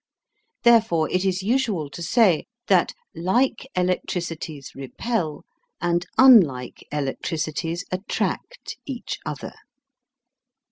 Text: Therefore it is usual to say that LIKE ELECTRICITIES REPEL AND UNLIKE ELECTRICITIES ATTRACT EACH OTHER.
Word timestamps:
Therefore 0.63 1.07
it 1.11 1.23
is 1.23 1.43
usual 1.43 1.87
to 1.91 2.01
say 2.01 2.47
that 2.65 2.93
LIKE 3.13 3.67
ELECTRICITIES 3.75 4.73
REPEL 4.73 5.45
AND 5.79 6.07
UNLIKE 6.17 6.87
ELECTRICITIES 6.91 7.85
ATTRACT 7.91 8.77
EACH 8.87 9.19
OTHER. 9.27 9.53